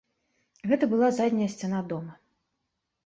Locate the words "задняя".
1.19-1.49